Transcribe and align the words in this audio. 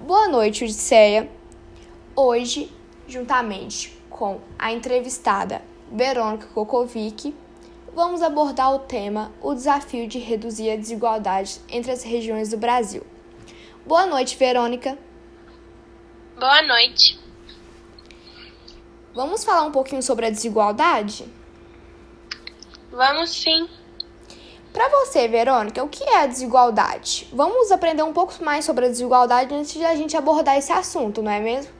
Boa 0.00 0.28
noite, 0.28 0.64
Odisseia. 0.64 1.30
Hoje, 2.16 2.72
juntamente 3.06 3.94
com 4.08 4.40
a 4.58 4.72
entrevistada 4.72 5.60
Verônica 5.92 6.46
Kokovic, 6.54 7.34
vamos 7.94 8.22
abordar 8.22 8.74
o 8.74 8.78
tema 8.78 9.30
o 9.42 9.52
desafio 9.52 10.08
de 10.08 10.18
reduzir 10.18 10.70
a 10.70 10.76
desigualdade 10.76 11.60
entre 11.68 11.92
as 11.92 12.02
regiões 12.02 12.48
do 12.48 12.56
Brasil. 12.56 13.02
Boa 13.84 14.06
noite, 14.06 14.38
Verônica. 14.38 14.96
Boa 16.38 16.62
noite. 16.62 17.20
Vamos 19.14 19.44
falar 19.44 19.64
um 19.64 19.72
pouquinho 19.72 20.02
sobre 20.02 20.24
a 20.24 20.30
desigualdade? 20.30 21.28
Vamos 22.90 23.30
sim. 23.30 23.68
Para 24.80 24.88
você, 25.04 25.28
Verônica, 25.28 25.84
o 25.84 25.90
que 25.90 26.02
é 26.02 26.22
a 26.22 26.26
desigualdade? 26.26 27.28
Vamos 27.34 27.70
aprender 27.70 28.02
um 28.02 28.14
pouco 28.14 28.42
mais 28.42 28.64
sobre 28.64 28.86
a 28.86 28.88
desigualdade 28.88 29.54
antes 29.54 29.74
de 29.74 29.84
a 29.84 29.94
gente 29.94 30.16
abordar 30.16 30.56
esse 30.56 30.72
assunto, 30.72 31.20
não 31.20 31.30
é 31.30 31.38
mesmo? 31.38 31.70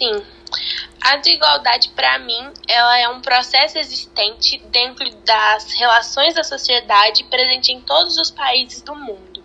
Sim. 0.00 0.24
A 1.00 1.16
desigualdade, 1.16 1.88
para 1.96 2.20
mim, 2.20 2.52
ela 2.68 2.96
é 2.96 3.08
um 3.08 3.20
processo 3.20 3.76
existente 3.76 4.58
dentro 4.70 5.12
das 5.16 5.72
relações 5.72 6.32
da 6.32 6.44
sociedade 6.44 7.24
presente 7.24 7.72
em 7.72 7.80
todos 7.80 8.18
os 8.18 8.30
países 8.30 8.80
do 8.80 8.94
mundo. 8.94 9.42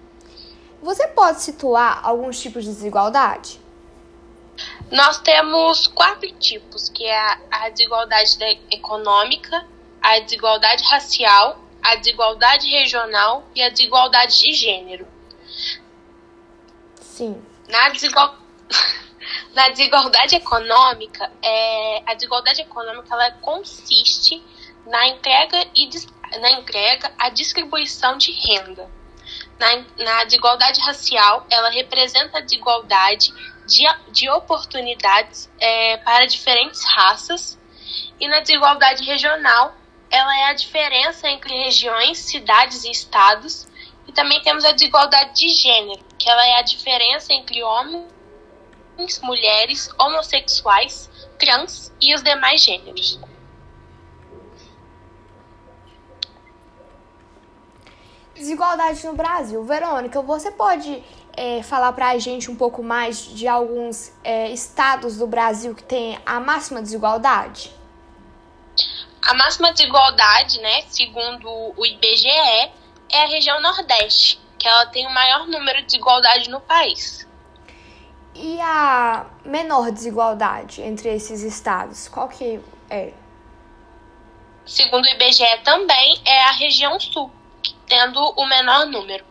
Você 0.84 1.08
pode 1.08 1.42
situar 1.42 2.02
alguns 2.04 2.40
tipos 2.40 2.64
de 2.64 2.70
desigualdade? 2.70 3.60
Nós 4.92 5.18
temos 5.22 5.88
quatro 5.88 6.32
tipos, 6.34 6.90
que 6.90 7.04
é 7.04 7.38
a 7.50 7.70
desigualdade 7.70 8.38
econômica, 8.70 9.66
a 10.00 10.20
desigualdade 10.20 10.84
racial, 10.84 11.66
a 11.82 11.96
desigualdade 11.96 12.70
regional 12.70 13.48
e 13.56 13.62
a 13.62 13.70
desigualdade 13.70 14.40
de 14.40 14.54
gênero. 14.54 15.08
Sim. 17.02 17.42
Na, 17.68 17.90
desigual... 17.90 18.36
Na 19.54 19.70
desigualdade 19.70 20.36
econômica, 20.36 21.32
é... 21.42 22.04
a 22.06 22.14
desigualdade 22.14 22.62
econômica 22.62 23.14
ela 23.14 23.32
consiste 23.42 24.42
na 24.86 25.08
entrega 25.08 25.68
e 25.76 25.90
na 26.40 26.52
entrega, 26.52 27.12
a 27.18 27.30
distribuição 27.30 28.18
de 28.18 28.32
renda. 28.32 28.90
Na, 29.60 29.84
na 30.04 30.24
desigualdade 30.26 30.80
racial, 30.82 31.46
ela 31.50 31.70
representa 31.70 32.38
a 32.38 32.42
desigualdade 32.42 33.34
de, 33.66 33.86
de 34.12 34.30
oportunidades 34.30 35.50
é, 35.60 35.98
para 35.98 36.26
diferentes 36.26 36.84
raças. 36.86 37.58
E 38.20 38.28
na 38.28 38.40
desigualdade 38.40 39.04
regional, 39.04 39.76
ela 40.10 40.38
é 40.38 40.46
a 40.46 40.54
diferença 40.54 41.30
entre 41.30 41.54
regiões, 41.64 42.18
cidades 42.20 42.84
e 42.84 42.92
estados. 42.92 43.68
E 44.08 44.12
também 44.12 44.42
temos 44.42 44.64
a 44.64 44.72
desigualdade 44.72 45.34
de 45.34 45.50
gênero, 45.50 46.04
que 46.18 46.30
ela 46.30 46.46
é 46.48 46.60
a 46.60 46.62
diferença 46.62 47.34
entre 47.34 47.62
homens, 47.62 48.08
mulheres, 49.22 49.90
homossexuais, 50.00 51.10
trans 51.38 51.92
e 52.02 52.16
os 52.16 52.24
demais 52.24 52.64
gêneros. 52.64 53.20
Desigualdade 58.34 59.06
no 59.06 59.14
Brasil. 59.14 59.64
Verônica, 59.64 60.22
você 60.22 60.52
pode 60.52 61.04
é, 61.36 61.62
falar 61.64 61.92
para 61.92 62.10
a 62.10 62.18
gente 62.18 62.50
um 62.50 62.56
pouco 62.56 62.82
mais 62.82 63.18
de 63.18 63.48
alguns 63.48 64.12
é, 64.24 64.50
estados 64.52 65.18
do 65.18 65.28
Brasil 65.28 65.76
que 65.76 65.84
têm 65.84 66.20
a 66.26 66.40
máxima 66.40 66.82
desigualdade? 66.82 67.77
A 69.28 69.34
máxima 69.34 69.74
desigualdade, 69.74 70.58
né, 70.62 70.84
segundo 70.84 71.50
o 71.76 71.86
IBGE, 71.86 72.30
é 72.30 73.24
a 73.24 73.26
região 73.26 73.62
Nordeste, 73.62 74.40
que 74.58 74.66
ela 74.66 74.86
tem 74.86 75.06
o 75.06 75.14
maior 75.14 75.46
número 75.48 75.80
de 75.80 75.88
desigualdade 75.88 76.50
no 76.50 76.62
país. 76.62 77.28
E 78.34 78.58
a 78.62 79.26
menor 79.44 79.92
desigualdade 79.92 80.82
entre 80.82 81.14
esses 81.14 81.44
estados, 81.44 82.08
qual 82.08 82.30
que 82.30 82.62
é? 82.90 83.12
Segundo 84.66 85.04
o 85.04 85.10
IBGE 85.10 85.58
também 85.62 86.22
é 86.24 86.44
a 86.44 86.52
região 86.52 86.98
Sul, 86.98 87.30
tendo 87.86 88.22
o 88.38 88.46
menor 88.46 88.86
número. 88.86 89.26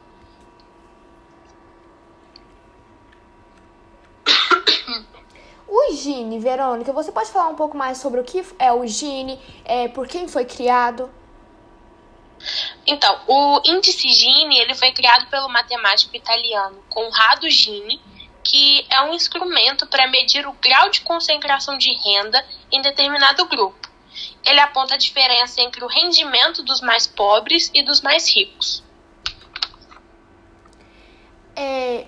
O 5.89 5.95
Gini, 5.95 6.39
Verônica, 6.41 6.93
você 6.93 7.13
pode 7.13 7.31
falar 7.31 7.49
um 7.49 7.55
pouco 7.55 7.77
mais 7.77 7.99
sobre 7.99 8.21
o 8.21 8.25
que 8.25 8.45
é 8.59 8.73
o 8.73 8.87
Gini, 8.87 9.39
é, 9.65 9.87
por 9.89 10.09
quem 10.09 10.27
foi 10.27 10.45
criado? 10.45 11.11
Então, 12.87 13.21
o 13.27 13.61
índice 13.65 14.09
Gini 14.09 14.59
ele 14.59 14.75
foi 14.75 14.93
criado 14.93 15.27
pelo 15.29 15.49
matemático 15.49 16.15
italiano 16.17 16.83
Conrado 16.89 17.49
Gini, 17.49 18.01
que 18.43 18.87
é 18.91 19.01
um 19.03 19.15
instrumento 19.15 19.87
para 19.87 20.09
medir 20.09 20.47
o 20.47 20.53
grau 20.55 20.91
de 20.91 21.01
concentração 21.01 21.79
de 21.79 21.93
renda 21.93 22.45
em 22.71 22.81
determinado 22.81 23.47
grupo. 23.47 23.89
Ele 24.45 24.61
aponta 24.61 24.95
a 24.95 24.99
diferença 24.99 25.61
entre 25.61 25.85
o 25.85 25.89
rendimento 25.89 26.63
dos 26.63 26.81
mais 26.81 27.07
pobres 27.07 27.71
e 27.75 27.83
dos 27.83 28.01
mais 28.01 28.33
ricos. 28.35 28.83
É, 31.55 32.07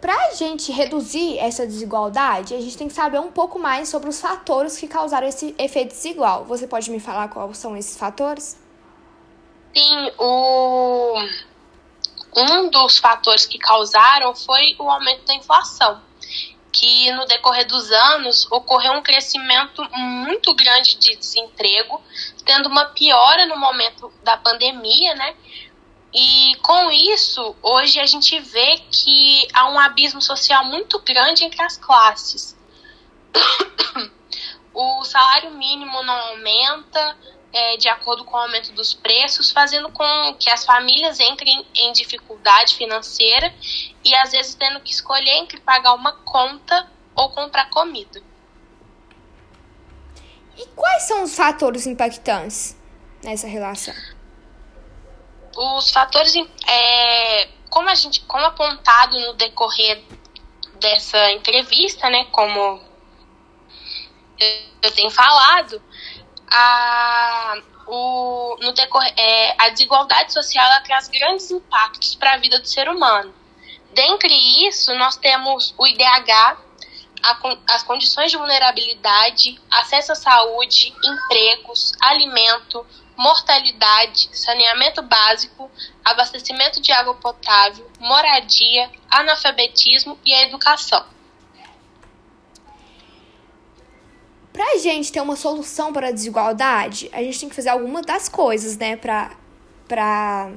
para 0.00 0.14
a 0.14 0.25
gente 0.36 0.70
reduzir 0.70 1.38
essa 1.38 1.66
desigualdade, 1.66 2.54
a 2.54 2.60
gente 2.60 2.76
tem 2.76 2.88
que 2.88 2.94
saber 2.94 3.18
um 3.18 3.30
pouco 3.30 3.58
mais 3.58 3.88
sobre 3.88 4.08
os 4.08 4.20
fatores 4.20 4.78
que 4.78 4.86
causaram 4.86 5.26
esse 5.26 5.54
efeito 5.58 5.90
desigual. 5.90 6.44
Você 6.44 6.66
pode 6.66 6.90
me 6.90 7.00
falar 7.00 7.28
quais 7.28 7.56
são 7.58 7.76
esses 7.76 7.96
fatores? 7.96 8.58
Sim, 9.74 10.12
o... 10.18 11.14
um 12.34 12.70
dos 12.70 12.98
fatores 12.98 13.46
que 13.46 13.58
causaram 13.58 14.34
foi 14.34 14.74
o 14.78 14.88
aumento 14.88 15.26
da 15.26 15.34
inflação, 15.34 16.00
que 16.72 17.12
no 17.12 17.26
decorrer 17.26 17.66
dos 17.66 17.90
anos 17.90 18.50
ocorreu 18.50 18.92
um 18.92 19.02
crescimento 19.02 19.82
muito 19.92 20.54
grande 20.54 20.96
de 20.96 21.16
desemprego, 21.16 22.00
tendo 22.44 22.68
uma 22.68 22.86
piora 22.86 23.46
no 23.46 23.56
momento 23.58 24.12
da 24.22 24.36
pandemia, 24.36 25.14
né? 25.14 25.34
E 26.12 26.56
com 26.62 26.90
isso, 26.90 27.54
hoje 27.62 28.00
a 28.00 28.06
gente 28.06 28.38
vê 28.40 28.78
que 28.90 29.46
há 29.52 29.68
um 29.68 29.78
abismo 29.78 30.22
social 30.22 30.64
muito 30.64 30.98
grande 31.00 31.44
entre 31.44 31.62
as 31.62 31.76
classes. 31.76 32.56
o 34.72 35.04
salário 35.04 35.50
mínimo 35.52 36.02
não 36.02 36.14
aumenta 36.14 37.16
é, 37.52 37.76
de 37.76 37.88
acordo 37.88 38.24
com 38.24 38.36
o 38.36 38.40
aumento 38.40 38.72
dos 38.72 38.94
preços, 38.94 39.50
fazendo 39.50 39.90
com 39.90 40.34
que 40.38 40.50
as 40.50 40.64
famílias 40.64 41.20
entrem 41.20 41.66
em 41.74 41.92
dificuldade 41.92 42.74
financeira 42.76 43.52
e 44.04 44.14
às 44.14 44.32
vezes 44.32 44.54
tendo 44.54 44.80
que 44.80 44.92
escolher 44.92 45.38
entre 45.38 45.60
pagar 45.60 45.94
uma 45.94 46.12
conta 46.12 46.90
ou 47.14 47.30
comprar 47.30 47.70
comida. 47.70 48.22
E 50.56 50.66
quais 50.68 51.02
são 51.04 51.22
os 51.22 51.34
fatores 51.34 51.86
impactantes 51.86 52.76
nessa 53.22 53.46
relação? 53.46 53.94
Os 55.56 55.90
fatores, 55.90 56.34
é, 56.68 57.48
como 57.70 57.88
a 57.88 57.94
gente, 57.94 58.20
como 58.22 58.44
apontado 58.44 59.18
no 59.18 59.34
decorrer 59.34 60.02
dessa 60.80 61.32
entrevista, 61.32 62.10
né, 62.10 62.24
como 62.26 62.80
eu 64.38 64.92
tenho 64.94 65.10
falado, 65.10 65.82
a, 66.48 67.54
o, 67.86 68.56
no 68.60 68.72
decorrer, 68.72 69.14
é, 69.16 69.54
a 69.58 69.70
desigualdade 69.70 70.32
social 70.32 70.66
traz 70.84 71.08
grandes 71.08 71.50
impactos 71.50 72.14
para 72.14 72.34
a 72.34 72.36
vida 72.36 72.60
do 72.60 72.66
ser 72.66 72.88
humano. 72.88 73.34
Dentre 73.92 74.34
isso, 74.68 74.94
nós 74.94 75.16
temos 75.16 75.74
o 75.78 75.86
IDH, 75.86 76.58
as 77.68 77.82
condições 77.82 78.30
de 78.30 78.36
vulnerabilidade, 78.36 79.58
acesso 79.70 80.12
à 80.12 80.14
saúde, 80.14 80.94
empregos, 81.02 81.92
alimento, 82.00 82.86
mortalidade, 83.16 84.28
saneamento 84.32 85.02
básico, 85.02 85.70
abastecimento 86.04 86.80
de 86.80 86.92
água 86.92 87.14
potável, 87.14 87.90
moradia, 87.98 88.90
analfabetismo 89.10 90.18
e 90.24 90.32
a 90.34 90.42
educação. 90.42 91.04
Para 94.52 94.72
a 94.72 94.78
gente 94.78 95.12
ter 95.12 95.20
uma 95.20 95.36
solução 95.36 95.92
para 95.92 96.08
a 96.08 96.10
desigualdade, 96.10 97.10
a 97.12 97.22
gente 97.22 97.40
tem 97.40 97.48
que 97.48 97.54
fazer 97.54 97.68
algumas 97.68 98.06
das 98.06 98.28
coisas, 98.28 98.76
né, 98.76 98.96
para 98.96 100.50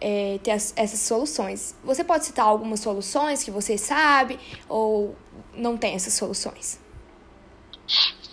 é, 0.00 0.38
ter 0.42 0.52
as, 0.52 0.72
essas 0.74 1.00
soluções. 1.00 1.74
Você 1.84 2.02
pode 2.02 2.24
citar 2.24 2.46
algumas 2.46 2.80
soluções 2.80 3.42
que 3.44 3.50
você 3.50 3.76
sabe 3.76 4.38
ou 4.68 5.14
não 5.54 5.76
tem 5.76 5.94
essas 5.94 6.14
soluções? 6.14 6.80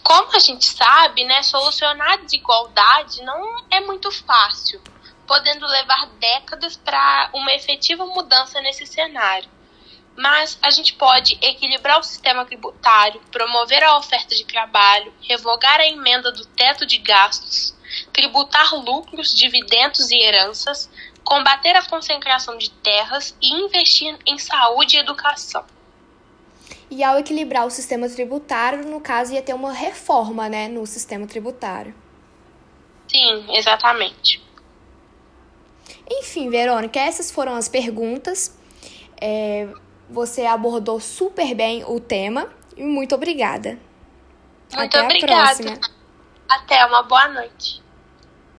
Como 0.03 0.35
a 0.35 0.39
gente 0.39 0.65
sabe, 0.65 1.23
né, 1.23 1.43
solucionar 1.43 2.13
a 2.13 2.17
desigualdade 2.17 3.21
não 3.23 3.63
é 3.69 3.79
muito 3.81 4.11
fácil, 4.11 4.81
podendo 5.27 5.65
levar 5.67 6.07
décadas 6.19 6.75
para 6.75 7.29
uma 7.33 7.53
efetiva 7.53 8.05
mudança 8.05 8.59
nesse 8.61 8.85
cenário. 8.85 9.49
Mas 10.17 10.57
a 10.61 10.69
gente 10.69 10.95
pode 10.95 11.37
equilibrar 11.41 11.99
o 11.99 12.03
sistema 12.03 12.45
tributário, 12.45 13.21
promover 13.31 13.83
a 13.83 13.97
oferta 13.97 14.35
de 14.35 14.43
trabalho, 14.43 15.13
revogar 15.21 15.79
a 15.79 15.87
emenda 15.87 16.31
do 16.31 16.45
teto 16.45 16.85
de 16.85 16.97
gastos, 16.97 17.73
tributar 18.11 18.73
lucros, 18.73 19.33
dividendos 19.33 20.11
e 20.11 20.17
heranças, 20.17 20.89
combater 21.23 21.75
a 21.75 21.85
concentração 21.85 22.57
de 22.57 22.69
terras 22.69 23.37
e 23.41 23.53
investir 23.53 24.17
em 24.25 24.37
saúde 24.37 24.97
e 24.97 24.99
educação. 24.99 25.65
E 26.89 27.03
ao 27.03 27.19
equilibrar 27.19 27.65
o 27.65 27.69
sistema 27.69 28.09
tributário, 28.09 28.85
no 28.85 28.99
caso, 28.99 29.33
ia 29.33 29.41
ter 29.41 29.53
uma 29.53 29.71
reforma 29.71 30.49
né, 30.49 30.67
no 30.67 30.85
sistema 30.87 31.27
tributário. 31.27 31.93
Sim, 33.07 33.45
exatamente. 33.49 34.41
Enfim, 36.09 36.49
Verônica, 36.49 36.99
essas 36.99 37.31
foram 37.31 37.55
as 37.55 37.67
perguntas. 37.67 38.57
É, 39.21 39.67
você 40.09 40.45
abordou 40.45 40.99
super 40.99 41.53
bem 41.53 41.83
o 41.85 41.99
tema 41.99 42.49
e 42.75 42.83
muito 42.83 43.13
obrigada. 43.13 43.77
Muito 44.73 44.97
Até 44.97 45.03
obrigada. 45.03 45.79
Até 46.49 46.85
uma 46.85 47.03
boa 47.03 47.27
noite. 47.27 47.81